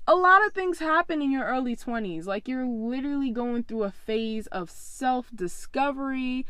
[0.07, 2.27] a lot of things happen in your early 20s.
[2.27, 6.47] Like you're literally going through a phase of self discovery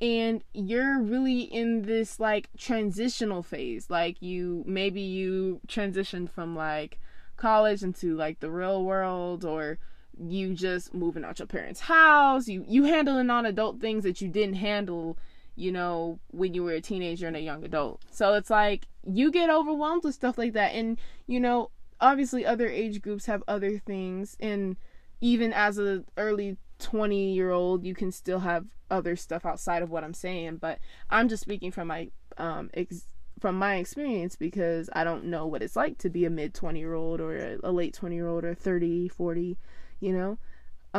[0.00, 3.88] and you're really in this like transitional phase.
[3.90, 6.98] Like you maybe you transitioned from like
[7.36, 9.78] college into like the real world or
[10.18, 12.48] you just moving out your parents' house.
[12.48, 15.18] You you handling non-adult things that you didn't handle,
[15.56, 18.02] you know, when you were a teenager and a young adult.
[18.10, 22.68] So it's like you get overwhelmed with stuff like that and you know, obviously other
[22.68, 24.76] age groups have other things and
[25.20, 29.90] even as a early 20 year old you can still have other stuff outside of
[29.90, 30.78] what i'm saying but
[31.10, 32.08] i'm just speaking from my
[32.38, 33.04] um ex-
[33.38, 36.78] from my experience because i don't know what it's like to be a mid 20
[36.78, 39.56] year old or a, a late 20 year old or 30 40
[40.00, 40.38] you know?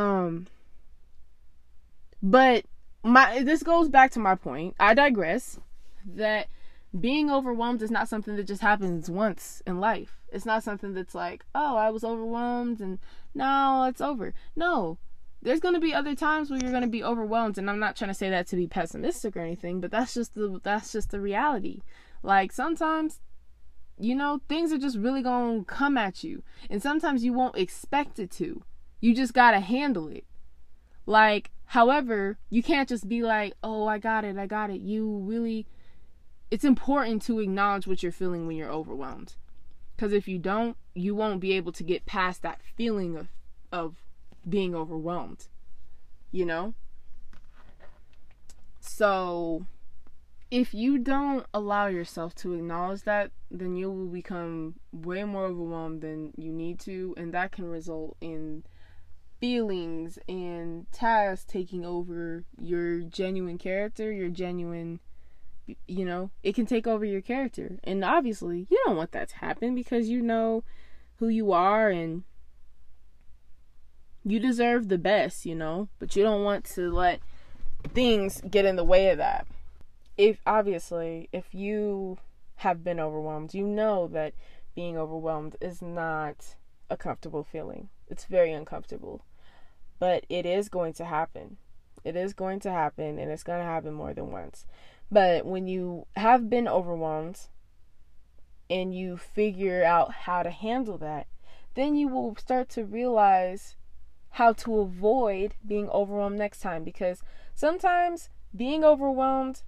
[0.00, 0.46] Um
[2.22, 2.64] but
[3.02, 4.74] my this goes back to my point.
[4.78, 5.58] I digress
[6.14, 6.46] that
[6.98, 11.14] being overwhelmed is not something that just happens once in life it's not something that's
[11.14, 12.98] like, oh, I was overwhelmed and
[13.34, 14.34] now it's over.
[14.56, 14.98] No.
[15.42, 17.96] There's going to be other times where you're going to be overwhelmed and I'm not
[17.96, 21.10] trying to say that to be pessimistic or anything, but that's just the that's just
[21.10, 21.82] the reality.
[22.22, 23.20] Like sometimes
[23.98, 27.58] you know, things are just really going to come at you and sometimes you won't
[27.58, 28.62] expect it to.
[29.00, 30.24] You just got to handle it.
[31.04, 34.38] Like, however, you can't just be like, "Oh, I got it.
[34.38, 35.66] I got it." You really
[36.52, 39.36] it's important to acknowledge what you're feeling when you're overwhelmed.
[39.96, 43.28] Because if you don't, you won't be able to get past that feeling of,
[43.72, 43.94] of
[44.46, 45.46] being overwhelmed.
[46.30, 46.74] You know?
[48.80, 49.64] So,
[50.50, 56.02] if you don't allow yourself to acknowledge that, then you will become way more overwhelmed
[56.02, 58.62] than you need to, and that can result in
[59.40, 65.00] feelings and tasks taking over your genuine character, your genuine
[65.86, 67.78] you know, it can take over your character.
[67.84, 70.64] And obviously, you don't want that to happen because you know
[71.16, 72.24] who you are and
[74.24, 77.20] you deserve the best, you know, but you don't want to let
[77.94, 79.46] things get in the way of that.
[80.16, 82.18] If obviously, if you
[82.56, 84.34] have been overwhelmed, you know that
[84.74, 86.56] being overwhelmed is not
[86.88, 87.88] a comfortable feeling.
[88.08, 89.24] It's very uncomfortable.
[89.98, 91.56] But it is going to happen.
[92.04, 94.66] It is going to happen and it's going to happen more than once.
[95.10, 97.40] But when you have been overwhelmed
[98.70, 101.26] and you figure out how to handle that,
[101.74, 103.76] then you will start to realize
[104.30, 107.22] how to avoid being overwhelmed next time because
[107.54, 109.62] sometimes being overwhelmed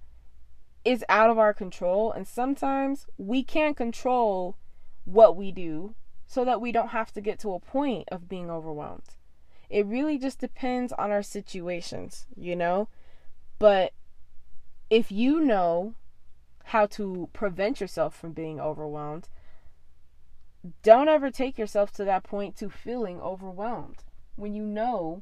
[0.83, 4.57] is out of our control and sometimes we can't control
[5.03, 5.95] what we do
[6.27, 9.15] so that we don't have to get to a point of being overwhelmed.
[9.69, 12.87] It really just depends on our situations, you know?
[13.59, 13.93] But
[14.89, 15.95] if you know
[16.65, 19.29] how to prevent yourself from being overwhelmed,
[20.83, 24.03] don't ever take yourself to that point to feeling overwhelmed
[24.35, 25.21] when you know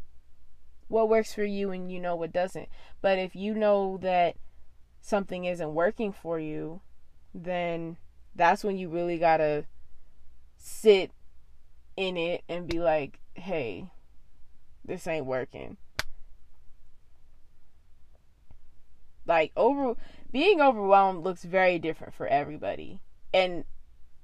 [0.87, 2.69] what works for you and you know what doesn't.
[3.01, 4.35] But if you know that
[5.01, 6.81] something isn't working for you,
[7.33, 7.97] then
[8.35, 9.65] that's when you really got to
[10.57, 11.11] sit
[11.97, 13.89] in it and be like, hey,
[14.85, 15.77] this ain't working.
[19.25, 19.95] like over
[20.31, 22.99] being overwhelmed looks very different for everybody.
[23.33, 23.65] And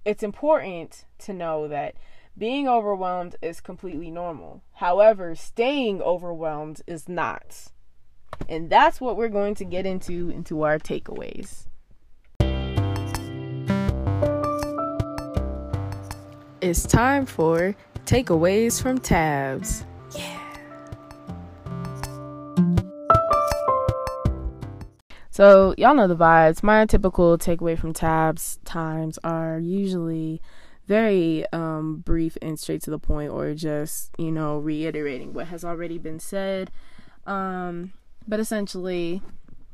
[0.06, 1.96] it's important to know that
[2.38, 4.64] being overwhelmed is completely normal.
[4.76, 7.68] However, staying overwhelmed is not.
[8.48, 11.66] And that's what we're going to get into into our takeaways.
[16.62, 19.86] It's time for takeaways from tabs.
[20.16, 20.49] Yeah.
[25.40, 26.64] So, y'all know the vibes.
[26.64, 30.42] My typical takeaway from tabs times are usually
[30.86, 35.64] very um, brief and straight to the point, or just, you know, reiterating what has
[35.64, 36.72] already been said.
[37.26, 37.94] Um,
[38.28, 39.22] but essentially,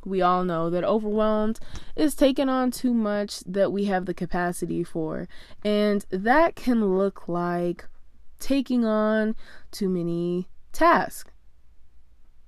[0.06, 1.60] we all know that overwhelmed
[1.96, 5.28] is taking on too much that we have the capacity for.
[5.64, 7.88] And that can look like
[8.40, 9.36] taking on
[9.72, 11.32] too many tasks,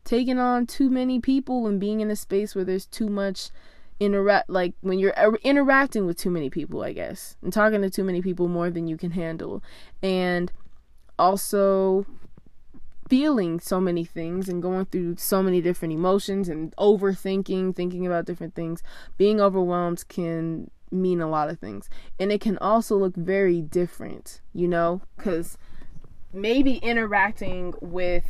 [0.08, 3.52] taking on too many people, and being in a space where there's too much
[4.00, 7.90] interact like when you're uh, interacting with too many people i guess and talking to
[7.90, 9.64] too many people more than you can handle
[10.04, 10.52] and
[11.18, 12.06] also
[13.08, 18.26] feeling so many things and going through so many different emotions and overthinking, thinking about
[18.26, 18.84] different things,
[19.18, 21.90] being overwhelmed can mean a lot of things.
[22.20, 25.58] And it can also look very different, you know, because
[26.34, 28.26] maybe interacting with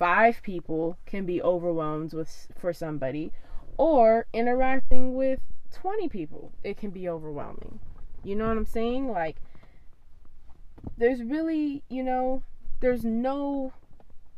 [0.00, 3.30] five people can be overwhelmed with for somebody
[3.76, 5.40] or interacting with
[5.74, 7.78] 20 people it can be overwhelming.
[8.24, 9.10] You know what i'm saying?
[9.10, 9.36] Like
[10.96, 12.42] there's really you know
[12.80, 13.74] there's no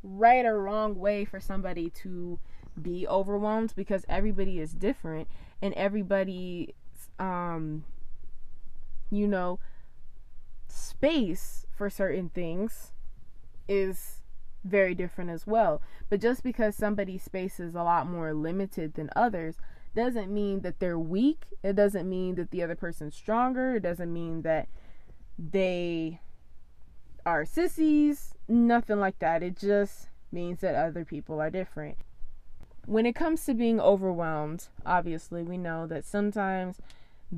[0.03, 2.41] right or wrong way for somebody to
[2.81, 5.29] be overwhelmed because everybody is different
[5.63, 6.75] and everybody
[7.21, 7.85] um
[9.11, 9.61] you know
[10.67, 12.93] space for certain things
[13.69, 14.22] is
[14.65, 19.11] very different as well but just because somebody's space is a lot more limited than
[19.17, 19.57] others
[19.95, 24.13] doesn't mean that they're weak it doesn't mean that the other person's stronger it doesn't
[24.13, 24.69] mean that
[25.39, 26.21] they
[27.27, 29.43] are sissies nothing like that.
[29.43, 31.97] It just means that other people are different.
[32.87, 36.79] When it comes to being overwhelmed, obviously, we know that sometimes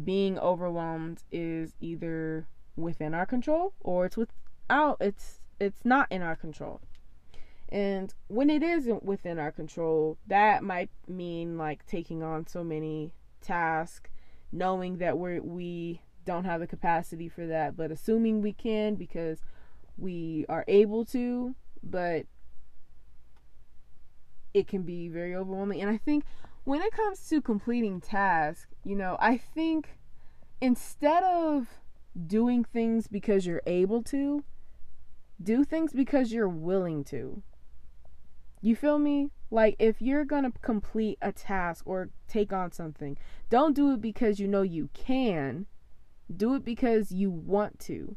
[0.04, 6.34] being overwhelmed is either within our control or it's without it's it's not in our
[6.34, 6.80] control.
[7.74, 13.12] And when it isn't within our control, that might mean like taking on so many
[13.40, 14.10] tasks,
[14.52, 19.40] knowing that we're we don't have the capacity for that, but assuming we can because
[19.98, 22.26] we are able to, but
[24.54, 25.80] it can be very overwhelming.
[25.80, 26.24] And I think
[26.62, 29.98] when it comes to completing tasks, you know, I think
[30.60, 31.66] instead of
[32.24, 34.44] doing things because you're able to,
[35.42, 37.42] do things because you're willing to.
[38.64, 39.28] You feel me?
[39.50, 43.18] Like if you're going to complete a task or take on something,
[43.50, 45.66] don't do it because you know you can.
[46.34, 48.16] Do it because you want to.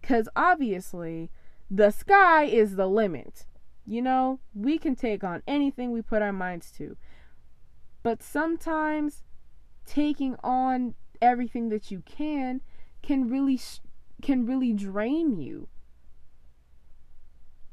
[0.00, 1.30] Because obviously,
[1.70, 3.46] the sky is the limit.
[3.86, 6.96] You know, we can take on anything we put our minds to.
[8.02, 9.22] But sometimes
[9.86, 12.60] taking on everything that you can
[13.02, 13.60] can really
[14.20, 15.68] can really drain you.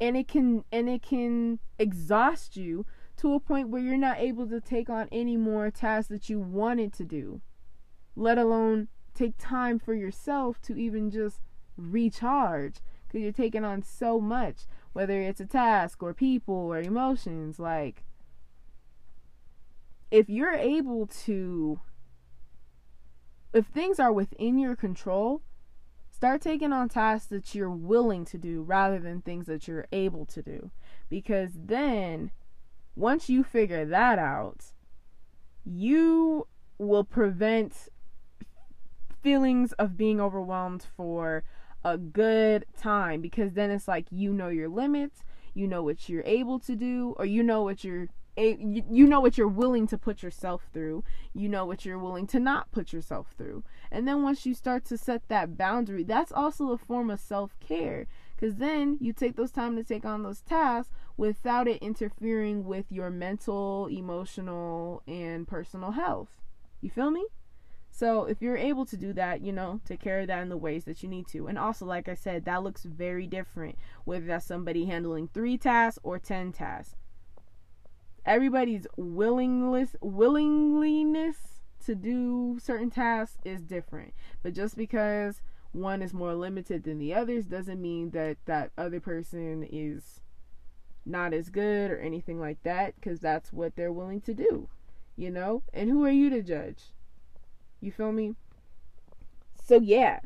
[0.01, 2.85] And it can and it can exhaust you
[3.17, 6.39] to a point where you're not able to take on any more tasks that you
[6.39, 7.39] wanted to do.
[8.15, 11.39] Let alone take time for yourself to even just
[11.77, 17.59] recharge because you're taking on so much, whether it's a task or people or emotions.
[17.59, 18.03] Like,
[20.09, 21.79] if you're able to,
[23.53, 25.41] if things are within your control,
[26.21, 30.23] start taking on tasks that you're willing to do rather than things that you're able
[30.23, 30.69] to do.
[31.09, 32.29] Because then,
[32.95, 34.65] once you figure that out,
[35.65, 36.45] you
[36.77, 37.89] will prevent
[39.23, 41.43] feelings of being overwhelmed for
[41.83, 45.23] a good time because then it's like you know your limits,
[45.55, 49.37] you know what you're able to do, or you know what you're you know what
[49.37, 51.03] you're willing to put yourself through
[51.33, 54.85] you know what you're willing to not put yourself through and then once you start
[54.85, 59.51] to set that boundary that's also a form of self-care because then you take those
[59.51, 65.91] time to take on those tasks without it interfering with your mental emotional and personal
[65.91, 66.41] health
[66.81, 67.25] you feel me
[67.91, 70.57] so if you're able to do that, you know, take care of that in the
[70.57, 71.47] ways that you need to.
[71.47, 73.75] And also, like I said, that looks very different
[74.05, 76.95] whether that's somebody handling three tasks or ten tasks.
[78.25, 84.13] Everybody's willingness willingness to do certain tasks is different.
[84.43, 85.41] But just because
[85.71, 90.21] one is more limited than the others doesn't mean that that other person is
[91.05, 94.67] not as good or anything like that because that's what they're willing to do,
[95.15, 95.63] you know?
[95.73, 96.93] And who are you to judge?
[97.79, 98.35] You feel me?
[99.63, 100.19] So yeah.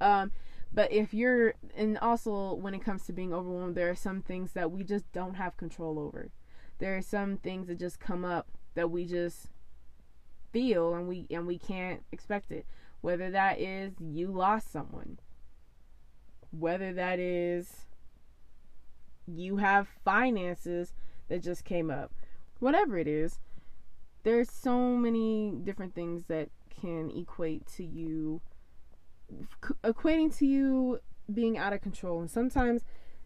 [0.00, 0.32] Um
[0.72, 4.52] but if you're and also when it comes to being overwhelmed, there are some things
[4.52, 6.30] that we just don't have control over.
[6.78, 9.48] There are some things that just come up that we just
[10.52, 12.66] feel and we and we can't expect it.
[13.00, 15.18] Whether that is you lost someone.
[16.50, 17.86] Whether that is
[19.26, 20.92] you have finances
[21.28, 22.12] that just came up.
[22.60, 23.40] Whatever it is,
[24.22, 26.50] there's so many different things that
[26.80, 28.40] can equate to you
[29.82, 31.00] equating to you
[31.32, 32.20] being out of control.
[32.20, 32.84] And sometimes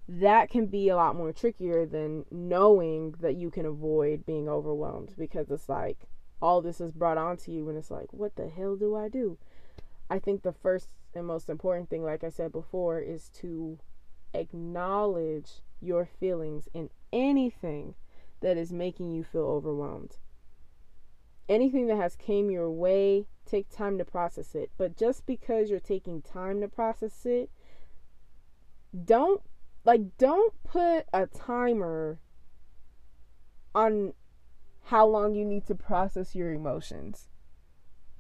[0.09, 5.15] that can be a lot more trickier than knowing that you can avoid being overwhelmed
[5.19, 6.07] because it's like
[6.41, 9.39] all this is brought onto you and it's like, what the hell do I do?
[10.09, 13.79] I think the first and most important thing, like I said before, is to
[14.35, 17.95] acknowledge your feelings in anything
[18.41, 20.19] that is making you feel overwhelmed.
[21.49, 24.71] Anything that has came your way, take time to process it.
[24.77, 27.51] But just because you're taking time to process it,
[29.05, 29.43] don't
[29.85, 32.19] like don't put a timer
[33.75, 34.13] on
[34.87, 37.29] how long you need to process your emotions.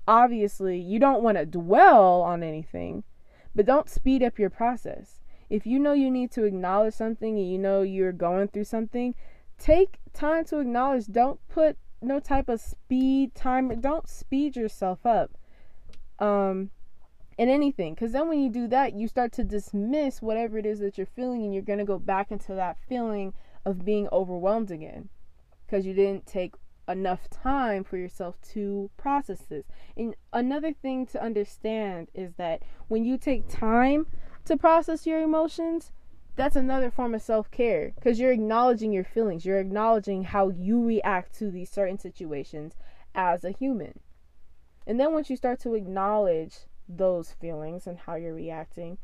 [0.08, 3.04] Obviously, you don't want to dwell on anything,
[3.54, 5.20] but don't speed up your process.
[5.48, 9.14] If you know you need to acknowledge something and you know you're going through something,
[9.58, 11.06] take time to acknowledge.
[11.06, 13.76] Don't put no type of speed timer.
[13.76, 15.38] Don't speed yourself up.
[16.18, 16.70] Um
[17.38, 20.78] in anything because then when you do that you start to dismiss whatever it is
[20.78, 23.34] that you're feeling and you're going to go back into that feeling
[23.66, 25.10] of being overwhelmed again
[25.66, 26.54] because you didn't take
[26.88, 29.66] enough time for yourself to process this.
[29.96, 34.06] And another thing to understand is that when you take time
[34.44, 35.90] to process your emotions
[36.36, 39.44] that's another form of self-care because you're acknowledging your feelings.
[39.44, 42.74] You're acknowledging how you react to these certain situations
[43.14, 44.00] as a human.
[44.86, 46.54] And then once you start to acknowledge
[46.88, 48.98] those feelings and how you're reacting,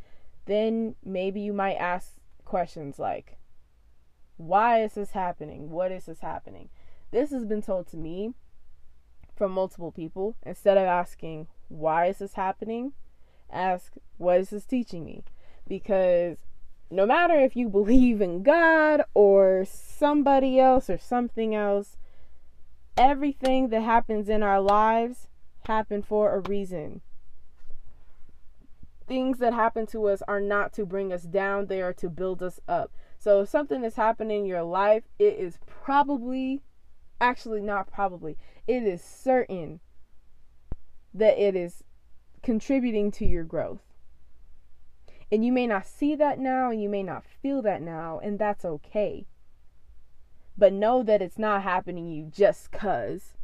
[0.45, 2.13] then maybe you might ask
[2.45, 3.39] questions like,
[4.47, 5.71] why is this happening?
[5.71, 6.69] What is this happening?
[7.11, 8.35] This has been told to me
[9.37, 10.37] from multiple people.
[10.45, 12.93] Instead of asking, why is this happening?
[13.51, 15.25] Ask, what is this teaching me?
[15.69, 16.39] Because
[16.91, 21.97] no matter if you believe in God or somebody else or something else,
[22.97, 25.29] everything that happens in our lives
[25.67, 27.01] happen for a reason
[29.13, 32.43] things that happen to us are not to bring us down, they are to build
[32.43, 32.93] us up.
[33.23, 36.61] So if something is happening in your life, it is probably,
[37.21, 39.79] actually, not probably, it is certain
[41.15, 41.85] that it is
[42.43, 43.85] contributing to your growth.
[45.31, 48.41] And you may not see that now, and you may not feel that now, and
[48.41, 49.29] that's okay.
[50.59, 53.35] But know that it's not happening you just because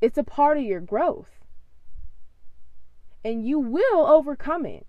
[0.00, 1.40] it's a part of your growth
[3.24, 4.86] and you will overcome it.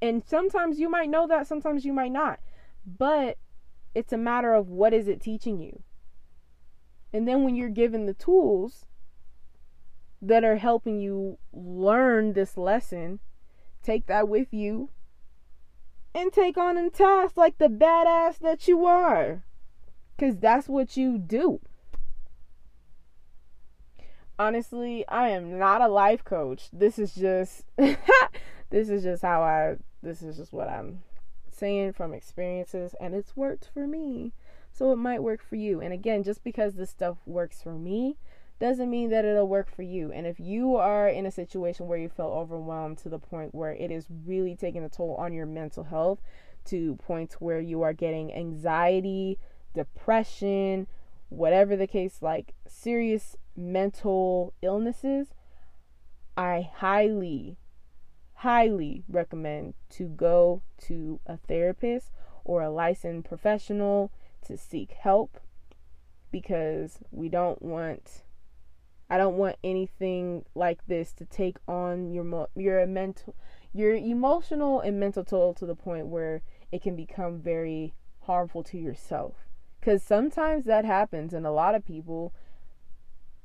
[0.00, 2.38] And sometimes you might know that, sometimes you might not.
[2.96, 3.36] But
[3.94, 5.82] it's a matter of what is it teaching you.
[7.12, 8.86] And then when you're given the tools
[10.22, 13.20] that are helping you learn this lesson,
[13.82, 14.90] take that with you
[16.14, 19.44] and take on a task like the badass that you are.
[20.16, 21.60] Because that's what you do
[24.38, 26.68] honestly, I am not a life coach.
[26.72, 31.02] This is just this is just how I this is just what I'm
[31.58, 34.32] saying from experiences and it's worked for me.
[34.72, 35.80] So it might work for you.
[35.80, 38.16] And again, just because this stuff works for me
[38.58, 40.12] doesn't mean that it'll work for you.
[40.12, 43.72] And if you are in a situation where you feel overwhelmed to the point where
[43.72, 46.20] it is really taking a toll on your mental health
[46.66, 49.38] to points where you are getting anxiety,
[49.74, 50.86] depression,
[51.28, 55.28] whatever the case like serious mental illnesses,
[56.36, 57.56] I highly,
[58.38, 62.10] highly recommend to go to a therapist
[62.44, 64.10] or a licensed professional
[64.46, 65.40] to seek help
[66.30, 68.22] because we don't want
[69.10, 73.34] I don't want anything like this to take on your your mental
[73.72, 78.78] your emotional and mental toll to the point where it can become very harmful to
[78.78, 79.48] yourself
[79.80, 82.32] cuz sometimes that happens and a lot of people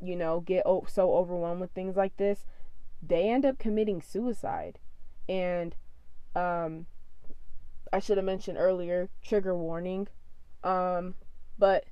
[0.04, 2.46] you know, get so overwhelmed with things like this,
[3.02, 4.80] they end up committing suicide.
[5.28, 5.76] And
[6.36, 6.86] um
[7.92, 10.08] I should have mentioned earlier, trigger warning.
[10.64, 11.16] Um
[11.58, 11.86] but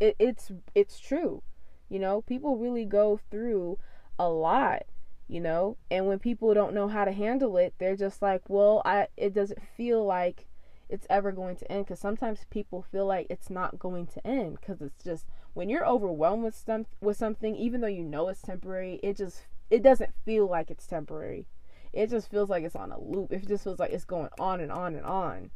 [0.00, 1.42] it, it's it's true.
[1.88, 3.78] You know, people really go through
[4.18, 4.82] a lot,
[5.28, 8.82] you know, and when people don't know how to handle it, they're just like, "Well,
[8.84, 10.46] I it doesn't feel like
[10.88, 14.58] it's ever going to end because sometimes people feel like it's not going to end
[14.60, 18.40] because it's just when you're overwhelmed with some with something even though you know it's
[18.40, 21.46] temporary it just it doesn't feel like it's temporary
[21.92, 24.60] it just feels like it's on a loop it just feels like it's going on
[24.60, 25.50] and on and on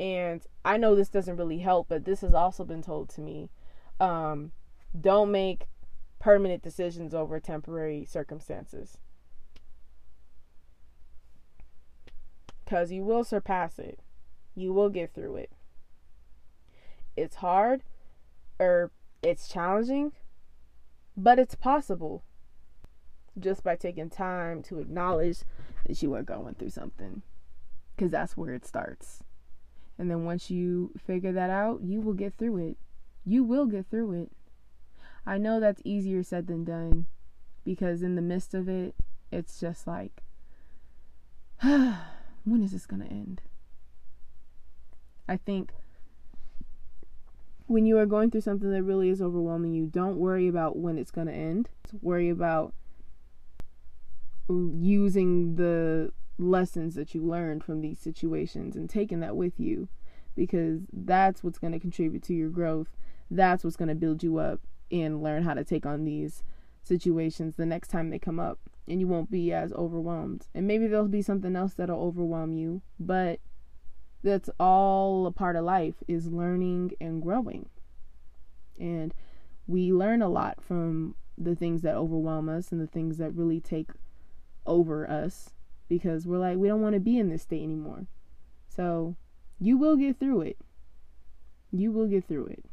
[0.00, 3.50] and i know this doesn't really help but this has also been told to me
[4.00, 4.52] um,
[4.98, 5.66] don't make
[6.18, 8.98] permanent decisions over temporary circumstances
[12.72, 13.98] because you will surpass it.
[14.54, 15.52] You will get through it.
[17.18, 17.82] It's hard
[18.58, 18.90] or
[19.22, 20.12] it's challenging,
[21.14, 22.24] but it's possible.
[23.38, 25.40] Just by taking time to acknowledge
[25.86, 27.22] that you are going through something.
[27.94, 29.22] Because that's where it starts.
[29.98, 32.76] And then once you figure that out, you will get through it.
[33.24, 34.32] You will get through it.
[35.24, 37.06] I know that's easier said than done
[37.64, 38.94] because in the midst of it,
[39.30, 40.22] it's just like,
[41.62, 43.42] when is this going to end?
[45.28, 45.72] I think
[47.66, 50.98] when you are going through something that really is overwhelming you, don't worry about when
[50.98, 51.68] it's going to end.
[52.00, 52.74] Worry about
[54.48, 59.88] using the lessons that you learned from these situations and taking that with you
[60.34, 62.88] because that's what's going to contribute to your growth.
[63.30, 66.42] That's what's going to build you up and learn how to take on these
[66.82, 70.46] situations the next time they come up and you won't be as overwhelmed.
[70.54, 73.40] And maybe there'll be something else that'll overwhelm you, but
[74.22, 77.68] that's all a part of life is learning and growing.
[78.78, 79.14] And
[79.66, 83.60] we learn a lot from the things that overwhelm us and the things that really
[83.60, 83.90] take
[84.66, 85.50] over us
[85.88, 88.06] because we're like we don't want to be in this state anymore.
[88.68, 89.16] So,
[89.58, 90.56] you will get through it.
[91.70, 92.64] You will get through it.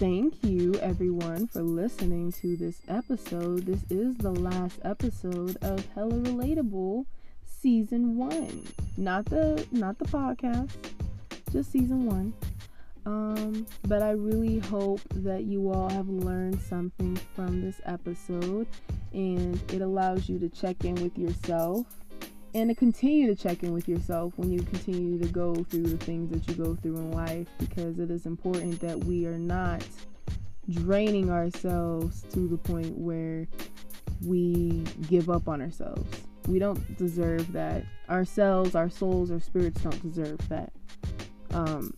[0.00, 3.66] Thank you, everyone, for listening to this episode.
[3.66, 7.04] This is the last episode of Hella Relatable
[7.44, 8.66] season one.
[8.96, 10.70] Not the not the podcast,
[11.52, 12.32] just season one.
[13.06, 18.66] Um, but I really hope that you all have learned something from this episode
[19.12, 21.86] and it allows you to check in with yourself
[22.54, 25.96] and to continue to check in with yourself when you continue to go through the
[26.04, 29.84] things that you go through in life because it is important that we are not
[30.68, 33.46] draining ourselves to the point where
[34.24, 36.08] we give up on ourselves.
[36.46, 37.84] We don't deserve that.
[38.08, 40.72] Ourselves, our souls, our spirits don't deserve that.
[41.52, 41.92] Um,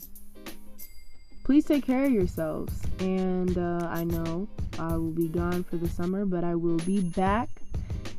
[1.44, 2.72] please take care of yourselves.
[3.00, 7.00] And uh, I know I will be gone for the summer, but I will be
[7.00, 7.48] back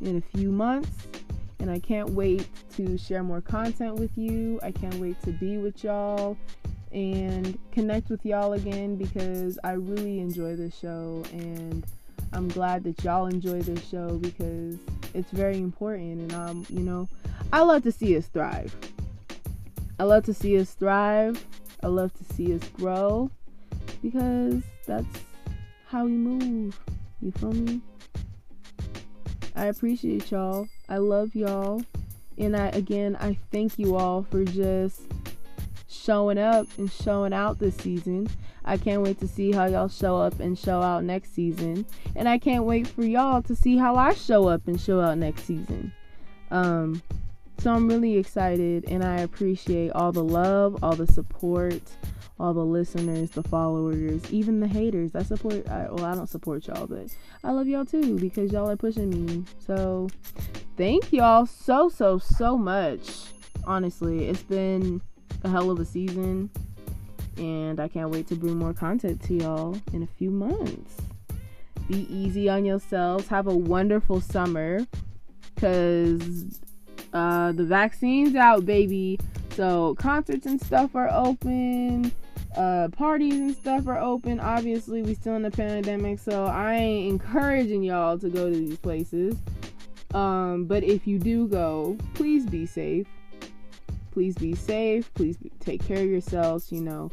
[0.00, 0.90] in a few months
[1.60, 2.46] and I can't wait
[2.76, 4.60] to share more content with you.
[4.62, 6.36] I can't wait to be with y'all
[6.92, 11.84] and connect with y'all again because I really enjoy this show and
[12.32, 14.76] I'm glad that y'all enjoy this show because
[15.14, 17.08] it's very important and um you know
[17.52, 18.74] I love to see us thrive.
[19.98, 21.44] I love to see us thrive.
[21.84, 23.30] I love to see us grow
[24.00, 25.18] because that's
[25.86, 26.80] how we move.
[27.20, 27.82] You feel me?
[29.54, 30.66] I appreciate y'all.
[30.88, 31.82] I love y'all.
[32.38, 35.02] And I again I thank you all for just
[35.86, 38.28] showing up and showing out this season.
[38.64, 41.84] I can't wait to see how y'all show up and show out next season.
[42.16, 45.18] And I can't wait for y'all to see how I show up and show out
[45.18, 45.92] next season.
[46.50, 47.02] Um
[47.64, 51.80] so I'm really excited and I appreciate all the love, all the support,
[52.38, 55.14] all the listeners, the followers, even the haters.
[55.14, 57.06] I support, I, well, I don't support y'all, but
[57.42, 59.44] I love y'all too because y'all are pushing me.
[59.66, 60.10] So
[60.76, 63.08] thank y'all so, so, so much.
[63.66, 65.00] Honestly, it's been
[65.42, 66.50] a hell of a season
[67.38, 71.00] and I can't wait to bring more content to y'all in a few months.
[71.88, 73.26] Be easy on yourselves.
[73.28, 74.86] Have a wonderful summer
[75.54, 76.60] because
[77.14, 79.18] uh, the vaccine's out, baby.
[79.50, 82.12] So concerts and stuff are open
[82.56, 84.40] uh, parties and stuff are open.
[84.40, 88.78] Obviously, we still in the pandemic, so I ain't encouraging y'all to go to these
[88.78, 89.36] places.
[90.12, 93.06] Um, but if you do go, please be safe.
[94.12, 95.12] Please be safe.
[95.14, 96.70] Please be, take care of yourselves.
[96.70, 97.10] You know,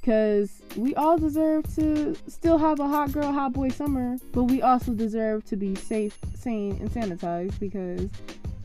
[0.00, 4.60] because we all deserve to still have a hot girl, hot boy summer, but we
[4.60, 8.10] also deserve to be safe, sane, and sanitized because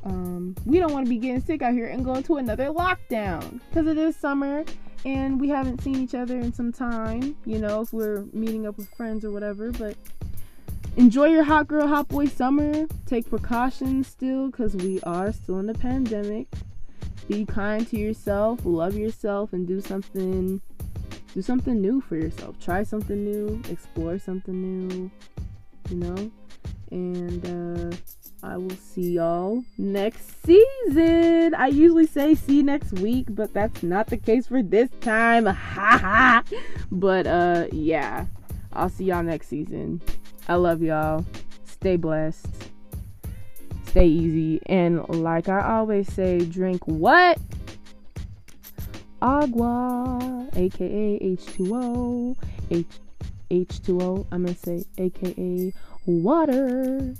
[0.03, 3.59] um, we don't want to be getting sick out here and going to another lockdown
[3.69, 4.63] because it is summer
[5.05, 8.77] and we haven't seen each other in some time, you know, if we're meeting up
[8.77, 9.71] with friends or whatever.
[9.71, 9.95] But
[10.95, 12.87] enjoy your hot girl, hot boy summer.
[13.05, 16.47] Take precautions still because we are still in the pandemic.
[17.27, 20.61] Be kind to yourself, love yourself, and do something.
[21.33, 22.59] Do something new for yourself.
[22.59, 23.61] Try something new.
[23.69, 25.11] Explore something new.
[25.89, 26.31] You know,
[26.91, 27.95] and uh,
[28.43, 31.53] I will see y'all next season.
[31.53, 35.43] I usually say see next week, but that's not the case for this time.
[36.91, 38.25] but uh yeah.
[38.73, 40.01] I'll see y'all next season.
[40.47, 41.25] I love y'all.
[41.65, 42.47] Stay blessed.
[43.85, 44.59] Stay easy.
[44.65, 47.37] And like I always say, drink what?
[49.21, 52.35] Agua, aka H2O.
[52.71, 52.87] H
[53.51, 54.25] H2O.
[54.31, 55.73] I'm gonna say aka
[56.05, 57.13] water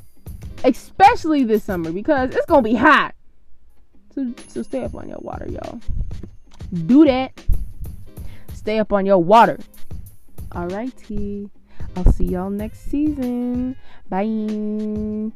[0.63, 3.15] especially this summer because it's gonna be hot.
[4.13, 5.79] So, so stay up on your water, y'all.
[6.85, 7.31] Do that.
[8.53, 9.59] stay up on your water.
[10.49, 11.49] Alrighty.
[11.95, 13.75] I'll see y'all next season.
[14.09, 15.31] Bye.